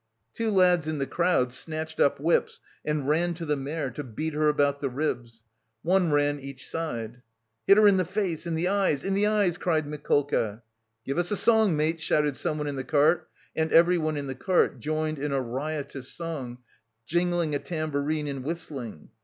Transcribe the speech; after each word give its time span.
Two 0.33 0.49
lads 0.49 0.87
in 0.87 0.97
the 0.97 1.05
crowd 1.05 1.53
snatched 1.53 1.99
up 1.99 2.19
whips 2.19 2.59
and 2.83 3.07
ran 3.07 3.35
to 3.35 3.45
the 3.45 3.55
mare 3.55 3.91
to 3.91 4.03
beat 4.03 4.33
her 4.33 4.49
about 4.49 4.81
the 4.81 4.89
ribs. 4.89 5.43
One 5.83 6.11
ran 6.11 6.39
each 6.39 6.67
side. 6.67 7.21
"Hit 7.67 7.77
her 7.77 7.87
in 7.87 7.97
the 7.97 8.03
face, 8.05 8.47
in 8.47 8.55
the 8.55 8.67
eyes, 8.67 9.03
in 9.03 9.13
the 9.13 9.27
eyes," 9.27 9.59
cried 9.59 9.85
Mikolka. 9.85 10.63
"Give 11.05 11.19
us 11.19 11.29
a 11.29 11.37
song, 11.37 11.77
mates," 11.77 12.01
shouted 12.01 12.35
someone 12.35 12.65
in 12.65 12.77
the 12.77 12.83
cart 12.83 13.29
and 13.55 13.71
everyone 13.71 14.17
in 14.17 14.25
the 14.25 14.33
cart 14.33 14.79
joined 14.79 15.19
in 15.19 15.31
a 15.31 15.39
riotous 15.39 16.07
song, 16.11 16.57
jingling 17.05 17.53
a 17.53 17.59
tambourine 17.59 18.27
and 18.27 18.43
whistling. 18.43 19.09